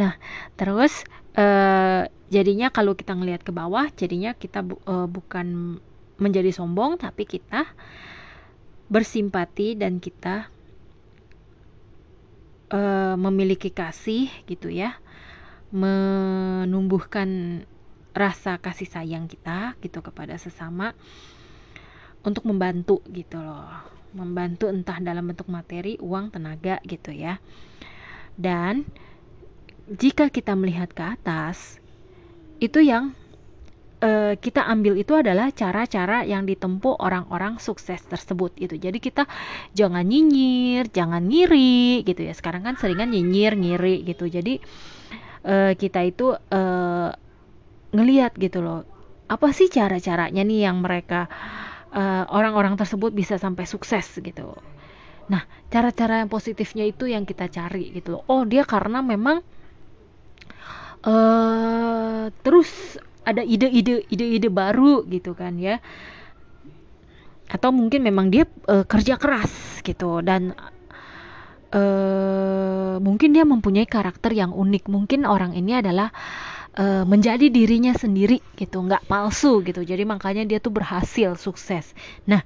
Nah, 0.00 0.16
terus 0.56 1.04
uh, 1.36 2.08
jadinya 2.32 2.72
kalau 2.72 2.96
kita 2.96 3.12
ngelihat 3.12 3.44
ke 3.44 3.52
bawah 3.52 3.84
jadinya 3.92 4.32
kita 4.32 4.64
bu, 4.64 4.80
uh, 4.88 5.04
bukan 5.04 5.76
menjadi 6.16 6.52
sombong 6.56 6.96
tapi 6.96 7.28
kita 7.28 7.68
bersimpati 8.90 9.78
dan 9.78 10.02
kita 10.02 10.50
uh, 12.74 13.14
memiliki 13.14 13.70
kasih 13.70 14.26
gitu 14.50 14.68
ya. 14.68 14.98
Menumbuhkan 15.70 17.62
rasa 18.10 18.58
kasih 18.58 18.90
sayang 18.90 19.30
kita 19.30 19.78
gitu 19.78 20.02
kepada 20.02 20.34
sesama 20.34 20.98
untuk 22.26 22.42
membantu 22.50 22.98
gitu 23.14 23.38
loh. 23.38 23.70
Membantu 24.10 24.66
entah 24.66 24.98
dalam 24.98 25.30
bentuk 25.30 25.46
materi 25.46 25.94
uang 26.02 26.34
tenaga 26.34 26.82
gitu 26.82 27.14
ya. 27.14 27.38
Dan 28.34 28.82
jika 29.86 30.34
kita 30.34 30.58
melihat 30.58 30.90
ke 30.90 31.02
atas 31.02 31.78
itu 32.58 32.82
yang 32.82 33.14
uh, 34.00 34.34
kita 34.36 34.64
ambil 34.66 34.96
itu 34.96 35.12
adalah 35.14 35.52
cara-cara 35.52 36.24
yang 36.24 36.48
ditempuh 36.48 36.98
orang-orang 37.00 37.60
sukses 37.60 38.00
tersebut 38.04 38.56
gitu. 38.56 38.76
Jadi 38.80 38.98
kita 38.98 39.28
jangan 39.76 40.04
nyinyir, 40.04 40.88
jangan 40.90 41.24
ngiri 41.28 42.02
gitu 42.04 42.20
ya. 42.24 42.32
Sekarang 42.34 42.64
kan 42.64 42.74
seringan 42.80 43.12
nyinyir, 43.12 43.54
ngiri 43.56 44.04
gitu. 44.08 44.26
Jadi 44.26 44.58
uh, 45.44 45.72
kita 45.76 46.00
itu 46.04 46.34
uh, 46.34 47.10
ngelihat 47.92 48.34
gitu 48.40 48.64
loh. 48.64 48.88
Apa 49.30 49.54
sih 49.54 49.70
cara-caranya 49.70 50.42
nih 50.42 50.66
yang 50.66 50.82
mereka 50.82 51.30
orang-orang 52.30 52.74
uh, 52.74 52.78
tersebut 52.78 53.10
bisa 53.10 53.34
sampai 53.34 53.66
sukses 53.66 54.06
gitu. 54.22 54.54
Nah, 55.30 55.42
cara-cara 55.70 56.22
yang 56.22 56.30
positifnya 56.30 56.86
itu 56.86 57.06
yang 57.06 57.22
kita 57.22 57.46
cari 57.46 57.94
gitu 57.94 58.18
loh. 58.18 58.22
Oh, 58.26 58.42
dia 58.42 58.66
karena 58.66 59.02
memang 59.02 59.42
uh, 61.06 62.30
terus 62.42 62.98
ada 63.30 63.42
ide-ide 63.46 64.04
ide-ide 64.10 64.48
baru 64.50 65.06
gitu 65.06 65.32
kan 65.38 65.56
ya. 65.56 65.78
Atau 67.50 67.74
mungkin 67.74 68.06
memang 68.06 68.30
dia 68.30 68.46
uh, 68.70 68.86
kerja 68.86 69.18
keras 69.18 69.82
gitu 69.82 70.22
dan 70.22 70.54
uh, 71.74 72.98
mungkin 73.02 73.34
dia 73.34 73.42
mempunyai 73.42 73.86
karakter 73.86 74.34
yang 74.34 74.54
unik. 74.54 74.86
Mungkin 74.86 75.26
orang 75.26 75.54
ini 75.58 75.78
adalah 75.78 76.14
uh, 76.78 77.02
menjadi 77.02 77.50
dirinya 77.50 77.94
sendiri 77.94 78.38
gitu 78.54 78.82
nggak 78.82 79.06
palsu 79.10 79.62
gitu. 79.66 79.82
Jadi 79.82 80.02
makanya 80.06 80.46
dia 80.46 80.58
tuh 80.62 80.74
berhasil 80.74 81.34
sukses. 81.38 81.94
Nah 82.26 82.42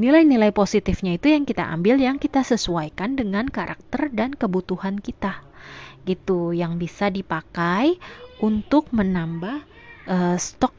nilai-nilai 0.00 0.48
positifnya 0.48 1.20
itu 1.20 1.28
yang 1.28 1.44
kita 1.44 1.60
ambil 1.60 2.00
yang 2.00 2.16
kita 2.16 2.40
sesuaikan 2.40 3.20
dengan 3.20 3.44
karakter 3.52 4.08
dan 4.16 4.32
kebutuhan 4.32 4.96
kita 4.96 5.44
gitu 6.04 6.52
yang 6.52 6.76
bisa 6.76 7.08
dipakai 7.08 7.96
untuk 8.40 8.92
menambah 8.92 9.64
uh, 10.08 10.36
stok 10.36 10.72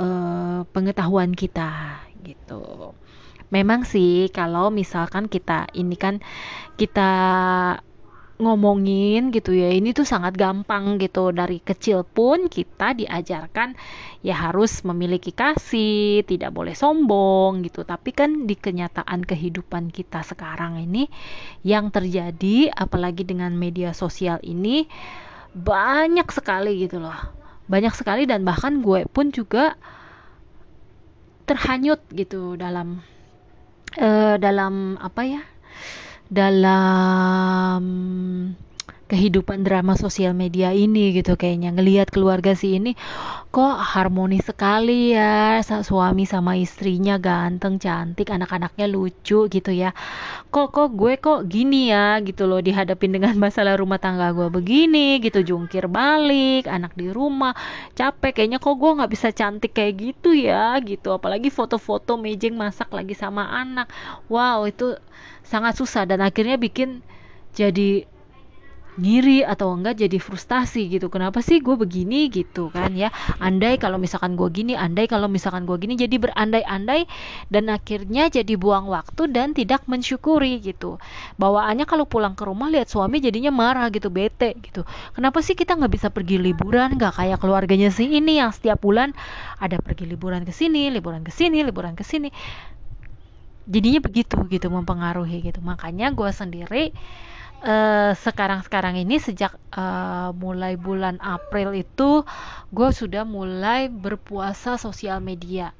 uh, 0.00 0.64
pengetahuan 0.72 1.36
kita 1.36 2.00
gitu. 2.24 2.96
Memang 3.52 3.86
sih 3.86 4.32
kalau 4.32 4.72
misalkan 4.72 5.30
kita 5.30 5.68
ini 5.76 5.94
kan 5.94 6.18
kita 6.74 7.12
ngomongin 8.38 9.30
gitu 9.30 9.54
ya. 9.54 9.70
Ini 9.70 9.94
tuh 9.94 10.06
sangat 10.06 10.34
gampang 10.34 10.98
gitu. 10.98 11.30
Dari 11.30 11.62
kecil 11.62 12.02
pun 12.02 12.50
kita 12.50 12.94
diajarkan 12.96 13.78
ya 14.26 14.34
harus 14.34 14.82
memiliki 14.82 15.30
kasih 15.30 16.26
tidak 16.26 16.50
boleh 16.50 16.74
sombong 16.74 17.62
gitu. 17.62 17.86
Tapi 17.86 18.10
kan 18.10 18.50
di 18.50 18.58
kenyataan 18.58 19.22
kehidupan 19.22 19.94
kita 19.94 20.26
sekarang 20.26 20.82
ini 20.82 21.06
yang 21.62 21.94
terjadi 21.94 22.74
apalagi 22.74 23.22
dengan 23.22 23.54
media 23.54 23.94
sosial 23.94 24.42
ini 24.42 24.90
banyak 25.54 26.26
sekali 26.34 26.82
gitu 26.82 26.98
loh. 26.98 27.16
Banyak 27.70 27.94
sekali 27.96 28.26
dan 28.26 28.42
bahkan 28.42 28.82
gue 28.82 29.06
pun 29.08 29.30
juga 29.30 29.78
terhanyut 31.44 32.00
gitu 32.12 32.56
dalam 32.56 33.04
uh, 34.00 34.36
dalam 34.40 34.96
apa 34.96 35.22
ya 35.28 35.42
dalam 36.30 37.84
kehidupan 39.04 39.62
drama 39.62 39.94
sosial 39.94 40.32
media 40.32 40.72
ini 40.72 41.12
gitu 41.12 41.36
kayaknya. 41.36 41.76
Ngelihat 41.76 42.08
keluarga 42.08 42.56
si 42.56 42.80
ini 42.80 42.96
kok 43.54 43.76
harmonis 43.78 44.42
sekali 44.42 45.14
ya 45.14 45.62
suami 45.62 46.26
sama 46.26 46.58
istrinya 46.58 47.20
ganteng 47.22 47.78
cantik 47.78 48.32
anak-anaknya 48.32 48.90
lucu 48.90 49.46
gitu 49.46 49.70
ya. 49.70 49.94
Kok 50.50 50.68
kok 50.72 50.88
gue 50.96 51.14
kok 51.20 51.46
gini 51.46 51.92
ya 51.92 52.18
gitu 52.24 52.48
loh 52.48 52.58
dihadapin 52.64 53.14
dengan 53.14 53.36
masalah 53.38 53.76
rumah 53.78 54.00
tangga 54.00 54.32
gue 54.32 54.48
begini 54.48 55.20
gitu. 55.20 55.44
Jungkir 55.44 55.86
balik 55.86 56.66
anak 56.66 56.96
di 56.96 57.12
rumah 57.12 57.52
capek 57.94 58.32
kayaknya. 58.40 58.58
Kok 58.58 58.74
gue 58.80 58.90
nggak 58.98 59.12
bisa 59.12 59.28
cantik 59.30 59.76
kayak 59.76 59.94
gitu 60.00 60.32
ya 60.32 60.80
gitu. 60.80 61.12
Apalagi 61.12 61.52
foto-foto 61.52 62.16
mejeng 62.16 62.56
masak 62.56 62.88
lagi 62.90 63.12
sama 63.12 63.46
anak. 63.52 63.86
Wow 64.32 64.64
itu 64.66 64.96
sangat 65.44 65.76
susah 65.76 66.08
dan 66.08 66.24
akhirnya 66.24 66.56
bikin 66.56 67.04
jadi 67.54 68.08
ngiri 68.94 69.42
atau 69.42 69.74
enggak 69.74 69.98
jadi 70.06 70.18
frustasi 70.22 70.86
gitu. 70.86 71.10
Kenapa 71.10 71.42
sih 71.42 71.58
gue 71.58 71.74
begini 71.74 72.30
gitu 72.30 72.70
kan 72.70 72.94
ya? 72.94 73.10
Andai 73.42 73.74
kalau 73.74 73.98
misalkan 73.98 74.38
gue 74.38 74.46
gini 74.54 74.78
andai 74.78 75.10
kalau 75.10 75.26
misalkan 75.26 75.66
gue 75.66 75.74
gini 75.82 75.98
jadi 75.98 76.14
berandai-andai 76.14 77.10
dan 77.50 77.64
akhirnya 77.74 78.30
jadi 78.30 78.54
buang 78.54 78.86
waktu 78.86 79.26
dan 79.34 79.50
tidak 79.50 79.82
mensyukuri 79.90 80.62
gitu. 80.62 81.02
Bawaannya 81.42 81.90
kalau 81.90 82.06
pulang 82.06 82.38
ke 82.38 82.46
rumah 82.46 82.70
lihat 82.70 82.86
suami 82.86 83.18
jadinya 83.18 83.50
marah 83.50 83.90
gitu 83.90 84.14
bete 84.14 84.54
gitu. 84.62 84.86
Kenapa 85.10 85.42
sih 85.42 85.58
kita 85.58 85.74
nggak 85.74 85.92
bisa 85.92 86.08
pergi 86.14 86.38
liburan? 86.38 86.94
Nggak 86.94 87.18
kayak 87.18 87.38
keluarganya 87.42 87.90
sih 87.90 88.06
ini 88.06 88.38
yang 88.38 88.54
setiap 88.54 88.78
bulan 88.78 89.10
ada 89.58 89.78
pergi 89.82 90.06
liburan 90.06 90.46
ke 90.46 90.54
sini 90.54 90.86
liburan 90.94 91.26
ke 91.26 91.34
sini 91.34 91.66
liburan 91.66 91.98
ke 91.98 92.06
sini. 92.06 92.30
Jadinya 93.64 94.00
begitu 94.04 94.36
gitu 94.46 94.68
mempengaruhi 94.70 95.40
gitu. 95.40 95.58
Makanya 95.64 96.12
gue 96.12 96.30
sendiri 96.30 96.92
uh, 97.64 98.12
sekarang-sekarang 98.12 99.00
ini 99.00 99.16
sejak 99.16 99.56
uh, 99.72 100.30
mulai 100.36 100.76
bulan 100.76 101.16
April 101.24 101.72
itu 101.72 102.22
gue 102.70 102.88
sudah 102.92 103.24
mulai 103.24 103.88
berpuasa 103.88 104.76
sosial 104.76 105.24
media. 105.24 105.72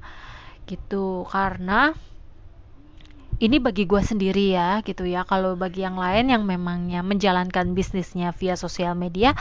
Gitu 0.65 1.23
karena 1.29 1.93
ini 3.37 3.61
bagi 3.61 3.85
gue 3.85 4.01
sendiri 4.01 4.57
ya 4.57 4.81
gitu 4.81 5.05
ya. 5.05 5.23
Kalau 5.29 5.53
bagi 5.53 5.85
yang 5.85 6.01
lain 6.01 6.33
yang 6.33 6.43
memangnya 6.43 7.05
menjalankan 7.05 7.77
bisnisnya 7.77 8.33
via 8.33 8.57
sosial 8.57 8.97
media 8.97 9.37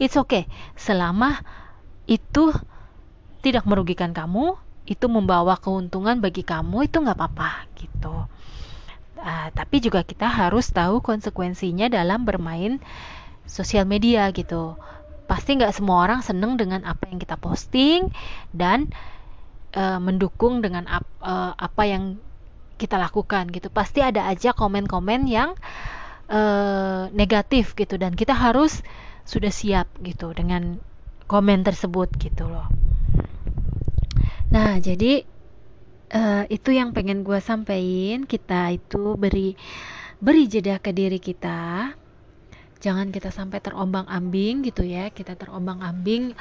it's 0.00 0.16
okay. 0.16 0.48
Selama 0.74 1.44
itu 2.08 2.50
tidak 3.44 3.68
merugikan 3.68 4.16
kamu 4.16 4.56
itu 4.82 5.06
membawa 5.06 5.54
keuntungan 5.58 6.18
bagi 6.18 6.42
kamu 6.42 6.90
itu 6.90 6.98
nggak 6.98 7.14
apa-apa 7.14 7.70
gitu 7.78 8.26
uh, 9.22 9.48
tapi 9.54 9.78
juga 9.78 10.02
kita 10.02 10.26
harus 10.26 10.68
tahu 10.74 10.98
konsekuensinya 11.00 11.86
dalam 11.86 12.26
bermain 12.26 12.82
sosial 13.46 13.86
media 13.86 14.28
gitu. 14.34 14.74
Pasti 15.30 15.56
nggak 15.56 15.72
semua 15.72 16.04
orang 16.04 16.20
seneng 16.20 16.58
dengan 16.58 16.82
apa 16.82 17.08
yang 17.08 17.22
kita 17.22 17.38
posting 17.38 18.10
dan 18.50 18.90
uh, 19.78 20.02
mendukung 20.02 20.60
dengan 20.60 20.84
ap, 20.90 21.06
uh, 21.22 21.54
apa 21.56 21.82
yang 21.86 22.18
kita 22.76 22.98
lakukan 22.98 23.48
gitu. 23.54 23.70
Pasti 23.70 24.02
ada 24.02 24.26
aja 24.26 24.50
komen-komen 24.52 25.30
yang 25.30 25.54
uh, 26.28 27.08
negatif 27.14 27.78
gitu 27.78 27.96
dan 27.96 28.18
kita 28.18 28.34
harus 28.34 28.82
sudah 29.22 29.54
siap 29.54 29.86
gitu 30.02 30.34
dengan 30.34 30.82
komen 31.30 31.62
tersebut 31.62 32.10
gitu 32.18 32.50
loh. 32.50 32.66
Nah 34.50 34.76
jadi 34.82 35.24
uh, 36.12 36.44
itu 36.52 36.70
yang 36.76 36.92
pengen 36.92 37.24
gue 37.24 37.40
sampaikan 37.40 38.28
kita 38.28 38.76
itu 38.76 39.16
beri 39.16 39.56
beri 40.22 40.46
jeda 40.46 40.78
ke 40.78 40.94
diri 40.94 41.18
kita. 41.18 41.90
Jangan 42.82 43.14
kita 43.14 43.30
sampai 43.30 43.62
terombang 43.62 44.06
ambing 44.10 44.66
gitu 44.66 44.82
ya. 44.82 45.10
Kita 45.10 45.38
terombang 45.38 45.82
ambing 45.82 46.34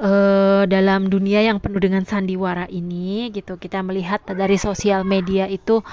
uh, 0.00 0.64
dalam 0.64 1.08
dunia 1.12 1.44
yang 1.44 1.60
penuh 1.60 1.80
dengan 1.80 2.04
sandiwara 2.04 2.64
ini 2.68 3.28
gitu. 3.32 3.60
Kita 3.60 3.84
melihat 3.84 4.24
dari 4.24 4.56
sosial 4.56 5.04
media 5.04 5.44
itu 5.48 5.84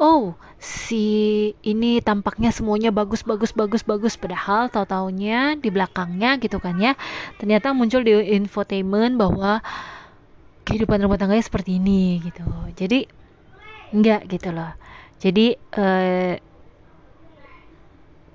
oh 0.00 0.32
si 0.56 1.04
ini 1.60 2.00
tampaknya 2.00 2.48
semuanya 2.48 2.88
bagus 2.88 3.20
bagus 3.20 3.52
bagus 3.52 3.84
bagus. 3.84 4.16
Padahal 4.16 4.72
tahu 4.72 4.88
taunya 4.88 5.52
di 5.56 5.68
belakangnya 5.68 6.40
gitu 6.40 6.56
kan 6.56 6.80
ya 6.80 6.96
ternyata 7.36 7.76
muncul 7.76 8.00
di 8.00 8.12
infotainment 8.36 9.20
bahwa 9.20 9.60
kehidupan 10.70 11.02
rumah 11.02 11.18
tangganya 11.18 11.42
seperti 11.42 11.82
ini 11.82 12.22
gitu. 12.22 12.46
Jadi 12.78 13.02
enggak 13.90 14.30
gitu 14.30 14.54
loh. 14.54 14.70
Jadi 15.18 15.58
eh, 15.58 16.38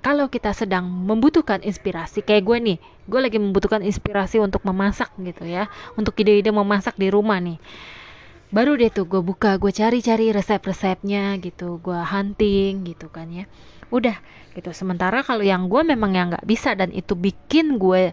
kalau 0.04 0.28
kita 0.28 0.52
sedang 0.52 0.84
membutuhkan 0.86 1.64
inspirasi 1.64 2.20
kayak 2.22 2.44
gue 2.44 2.58
nih 2.60 2.78
gue 3.08 3.20
lagi 3.24 3.40
membutuhkan 3.40 3.80
inspirasi 3.80 4.36
untuk 4.36 4.60
memasak 4.68 5.08
gitu 5.16 5.48
ya. 5.48 5.72
Untuk 5.96 6.12
ide-ide 6.20 6.52
memasak 6.52 7.00
di 7.00 7.08
rumah 7.08 7.40
nih. 7.40 7.56
Baru 8.52 8.78
deh 8.78 8.92
tuh 8.92 9.08
gue 9.08 9.24
buka 9.24 9.58
gue 9.58 9.72
cari-cari 9.72 10.30
resep-resepnya 10.30 11.40
gitu. 11.40 11.80
Gue 11.80 11.98
hunting 11.98 12.84
gitu 12.84 13.08
kan 13.08 13.32
ya. 13.32 13.48
Udah 13.88 14.20
gitu. 14.52 14.70
Sementara 14.76 15.24
kalau 15.24 15.42
yang 15.42 15.72
gue 15.72 15.82
memang 15.82 16.12
yang 16.12 16.28
nggak 16.30 16.46
bisa 16.46 16.76
dan 16.76 16.92
itu 16.92 17.16
bikin 17.16 17.80
gue 17.80 18.12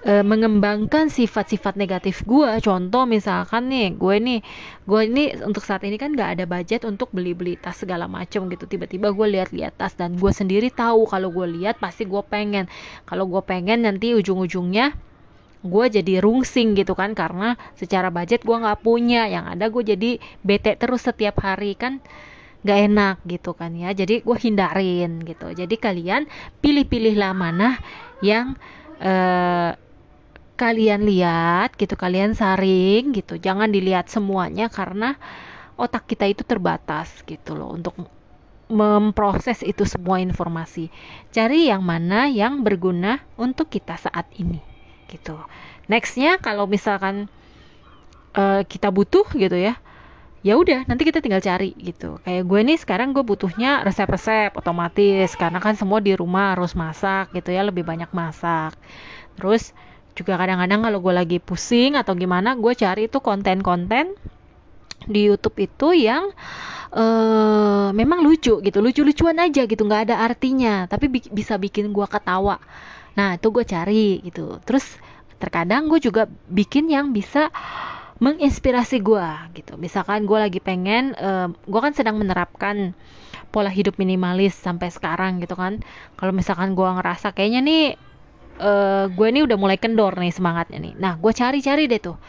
e, 0.00 0.24
mengembangkan 0.24 1.12
sifat-sifat 1.12 1.76
negatif 1.76 2.24
gue 2.24 2.48
contoh 2.64 3.04
misalkan 3.04 3.68
nih 3.68 3.92
gue 3.96 4.16
nih 4.16 4.40
gue 4.88 5.00
ini 5.06 5.24
untuk 5.44 5.62
saat 5.62 5.84
ini 5.84 6.00
kan 6.00 6.16
nggak 6.16 6.40
ada 6.40 6.44
budget 6.48 6.88
untuk 6.88 7.12
beli-beli 7.12 7.54
tas 7.60 7.78
segala 7.78 8.10
macam 8.10 8.50
gitu. 8.50 8.66
Tiba-tiba 8.66 9.12
gue 9.14 9.26
lihat-lihat 9.38 9.78
tas 9.78 9.94
dan 9.94 10.18
gue 10.18 10.32
sendiri 10.32 10.72
tahu 10.72 11.06
kalau 11.06 11.30
gue 11.30 11.46
lihat 11.60 11.78
pasti 11.78 12.08
gue 12.08 12.22
pengen. 12.26 12.66
Kalau 13.06 13.28
gue 13.28 13.42
pengen 13.44 13.86
nanti 13.86 14.16
ujung-ujungnya 14.16 14.96
gue 15.60 15.84
jadi 15.92 16.24
rungsing 16.24 16.72
gitu 16.72 16.96
kan 16.96 17.12
karena 17.12 17.60
secara 17.76 18.08
budget 18.08 18.42
gue 18.42 18.56
nggak 18.56 18.80
punya. 18.82 19.30
Yang 19.30 19.44
ada 19.54 19.64
gue 19.70 19.82
jadi 19.94 20.10
bete 20.42 20.74
terus 20.74 21.06
setiap 21.06 21.38
hari 21.44 21.78
kan 21.78 22.02
gak 22.60 22.92
enak 22.92 23.16
gitu 23.24 23.54
kan 23.54 23.72
ya. 23.76 23.94
Jadi 23.94 24.26
gue 24.26 24.36
hindarin 24.36 25.22
gitu. 25.22 25.54
Jadi 25.54 25.74
kalian 25.78 26.26
pilih-pilihlah 26.60 27.32
mana 27.32 27.78
yang 28.20 28.58
uh, 29.00 29.72
kalian 30.60 31.08
lihat 31.08 31.72
gitu 31.80 31.96
kalian 31.96 32.36
saring 32.36 33.16
gitu. 33.16 33.40
Jangan 33.40 33.72
dilihat 33.72 34.12
semuanya 34.12 34.68
karena 34.68 35.16
otak 35.80 36.04
kita 36.04 36.28
itu 36.28 36.44
terbatas 36.44 37.08
gitu 37.24 37.56
loh 37.56 37.72
untuk 37.72 37.96
memproses 38.68 39.64
itu 39.64 39.88
semua 39.88 40.20
informasi. 40.20 40.92
Cari 41.32 41.72
yang 41.72 41.80
mana 41.80 42.28
yang 42.28 42.60
berguna 42.60 43.24
untuk 43.40 43.72
kita 43.72 43.96
saat 43.96 44.28
ini 44.36 44.60
gitu. 45.08 45.40
Nextnya 45.88 46.36
kalau 46.38 46.68
misalkan 46.68 47.26
uh, 48.36 48.62
kita 48.68 48.92
butuh 48.92 49.26
gitu 49.32 49.56
ya 49.56 49.80
ya 50.40 50.56
udah 50.56 50.88
nanti 50.88 51.04
kita 51.04 51.20
tinggal 51.20 51.44
cari 51.44 51.76
gitu. 51.76 52.16
Kayak 52.24 52.44
gue 52.48 52.60
nih 52.64 52.78
sekarang 52.80 53.12
gue 53.12 53.24
butuhnya 53.24 53.84
resep-resep 53.84 54.56
otomatis 54.56 55.36
karena 55.36 55.60
kan 55.60 55.76
semua 55.76 56.00
di 56.00 56.16
rumah 56.16 56.56
harus 56.56 56.72
masak 56.72 57.32
gitu 57.36 57.52
ya 57.52 57.64
lebih 57.64 57.84
banyak 57.84 58.08
masak. 58.12 58.72
Terus 59.36 59.76
juga 60.20 60.36
kadang-kadang 60.36 60.84
kalau 60.84 60.98
gue 61.00 61.14
lagi 61.16 61.38
pusing 61.40 61.96
atau 61.96 62.12
gimana 62.12 62.52
gue 62.60 62.76
cari 62.76 63.08
itu 63.08 63.24
konten-konten 63.24 64.12
di 65.08 65.32
YouTube 65.32 65.56
itu 65.64 65.96
yang 65.96 66.28
uh, 66.92 67.88
memang 67.96 68.20
lucu 68.20 68.60
gitu 68.60 68.78
lucu-lucuan 68.84 69.40
aja 69.40 69.64
gitu 69.64 69.80
nggak 69.88 70.12
ada 70.12 70.16
artinya 70.20 70.84
tapi 70.84 71.08
bi 71.08 71.24
bisa 71.32 71.56
bikin 71.56 71.96
gue 71.96 72.04
ketawa. 72.04 72.60
Nah 73.16 73.40
itu 73.40 73.48
gue 73.48 73.64
cari 73.64 74.20
gitu. 74.20 74.60
Terus 74.68 75.00
terkadang 75.40 75.88
gue 75.88 75.98
juga 76.04 76.28
bikin 76.52 76.92
yang 76.92 77.16
bisa 77.16 77.48
menginspirasi 78.20 79.00
gue 79.00 79.28
gitu. 79.56 79.80
Misalkan 79.80 80.28
gue 80.28 80.36
lagi 80.36 80.60
pengen 80.60 81.16
uh, 81.16 81.48
gue 81.48 81.80
kan 81.80 81.96
sedang 81.96 82.20
menerapkan 82.20 82.92
pola 83.50 83.72
hidup 83.72 83.96
minimalis 83.96 84.52
sampai 84.52 84.92
sekarang 84.92 85.40
gitu 85.40 85.56
kan. 85.56 85.80
Kalau 86.20 86.36
misalkan 86.36 86.76
gue 86.76 86.84
ngerasa 86.84 87.32
kayaknya 87.32 87.64
nih 87.64 87.84
uh, 88.60 89.04
gue 89.08 89.26
ini 89.32 89.40
udah 89.42 89.56
mulai 89.56 89.80
kendor 89.80 90.14
nih 90.20 90.30
semangatnya 90.30 90.78
nih. 90.78 90.94
Nah, 91.00 91.16
gue 91.16 91.32
cari-cari 91.32 91.88
deh 91.88 92.00
tuh 92.00 92.20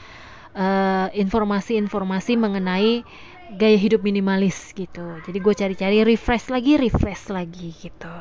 informasi 0.52 1.16
eh, 1.16 1.24
informasi-informasi 1.24 2.36
mengenai 2.36 3.08
gaya 3.56 3.78
hidup 3.80 4.04
minimalis 4.04 4.76
gitu. 4.76 5.20
Jadi 5.24 5.38
gue 5.40 5.54
cari-cari 5.56 6.04
refresh 6.04 6.52
lagi, 6.52 6.76
refresh 6.76 7.32
lagi 7.32 7.72
gitu. 7.72 8.16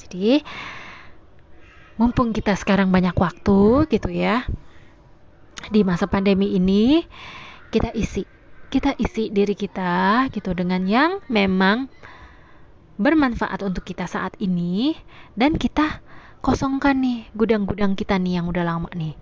Jadi 0.00 0.40
mumpung 1.96 2.32
kita 2.36 2.52
sekarang 2.56 2.92
banyak 2.92 3.16
waktu 3.16 3.88
gitu 3.88 4.12
ya 4.12 4.44
di 5.72 5.80
masa 5.80 6.04
pandemi 6.04 6.52
ini 6.52 7.00
kita 7.72 7.88
isi 7.96 8.28
kita 8.68 8.92
isi 9.00 9.32
diri 9.32 9.56
kita 9.56 10.28
gitu 10.28 10.52
dengan 10.52 10.84
yang 10.84 11.24
memang 11.32 11.88
bermanfaat 13.00 13.64
untuk 13.64 13.84
kita 13.88 14.04
saat 14.04 14.36
ini 14.40 14.92
dan 15.36 15.56
kita 15.56 16.04
kosongkan 16.46 17.02
nih 17.02 17.26
gudang-gudang 17.34 17.98
kita 17.98 18.14
nih 18.22 18.38
yang 18.38 18.46
udah 18.46 18.62
lama 18.62 18.86
nih. 18.94 19.18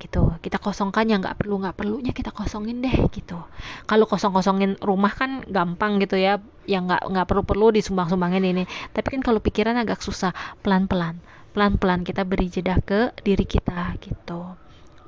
Gitu. 0.00 0.24
Kita 0.40 0.56
kosongkan 0.56 1.04
yang 1.04 1.20
nggak 1.20 1.36
perlu 1.36 1.60
nggak 1.60 1.76
perlunya 1.76 2.16
kita 2.16 2.32
kosongin 2.32 2.80
deh 2.80 2.96
gitu. 3.12 3.36
Kalau 3.84 4.08
kosong 4.08 4.32
kosongin 4.32 4.80
rumah 4.80 5.12
kan 5.12 5.44
gampang 5.44 6.00
gitu 6.00 6.16
ya 6.16 6.40
yang 6.64 6.88
nggak 6.88 7.12
nggak 7.12 7.26
perlu 7.28 7.44
perlu 7.44 7.66
disumbang 7.76 8.08
sumbangin 8.08 8.44
ini. 8.48 8.64
Tapi 8.96 9.20
kan 9.20 9.20
kalau 9.20 9.44
pikiran 9.44 9.76
agak 9.76 10.00
susah 10.00 10.32
pelan 10.64 10.88
pelan 10.88 11.20
pelan 11.52 11.76
pelan 11.76 12.00
kita 12.02 12.24
beri 12.24 12.50
jeda 12.50 12.80
ke 12.82 13.14
diri 13.22 13.46
kita 13.46 13.94
gitu 14.02 14.58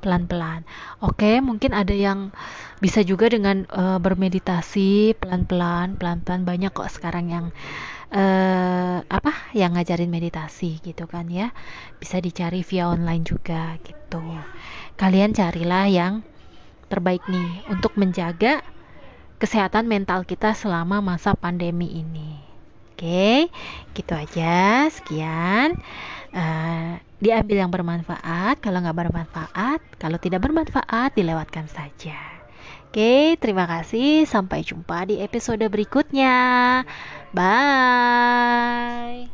pelan 0.01 0.29
pelan 0.29 0.63
oke 1.01 1.41
mungkin 1.41 1.73
ada 1.73 1.93
yang 1.93 2.31
bisa 2.79 3.01
juga 3.01 3.33
dengan 3.33 3.65
uh, 3.73 3.97
bermeditasi 3.97 5.17
pelan 5.17 5.49
pelan 5.49 5.97
pelan 5.97 6.21
pelan 6.21 6.45
banyak 6.45 6.71
kok 6.71 6.93
sekarang 6.93 7.33
yang 7.33 7.47
uh, 8.13 8.99
apa 9.07 9.33
yang 9.57 9.75
ngajarin 9.75 10.11
meditasi 10.13 10.79
gitu 10.85 11.09
kan 11.09 11.27
ya. 11.27 11.51
Bisa 11.99 12.21
dicari 12.23 12.63
via 12.63 12.91
online 12.91 13.25
juga 13.27 13.79
gitu. 13.83 14.23
Kalian 15.01 15.35
carilah 15.35 15.87
yang 15.91 16.23
terbaik 16.87 17.25
nih 17.27 17.67
untuk 17.73 17.99
menjaga 17.99 18.63
kesehatan 19.43 19.91
mental 19.91 20.23
kita 20.23 20.55
selama 20.55 21.03
masa 21.03 21.35
pandemi 21.35 21.91
ini. 21.91 22.39
Oke 22.95 23.51
gitu 23.93 24.13
aja. 24.17 24.89
Sekian. 24.89 25.77
Uh, 26.37 27.01
diambil 27.17 27.65
yang 27.65 27.73
bermanfaat 27.73 28.61
kalau 28.61 28.85
nggak 28.85 28.97
bermanfaat 28.97 29.81
kalau 29.97 30.21
tidak 30.21 30.45
bermanfaat 30.45 31.17
dilewatkan 31.17 31.67
saja 31.69 32.37
Oke, 32.97 33.37
terima 33.37 33.69
kasih. 33.69 34.25
Sampai 34.25 34.65
jumpa 34.65 35.05
di 35.05 35.21
episode 35.21 35.61
berikutnya. 35.69 36.81
Bye. 37.37 39.29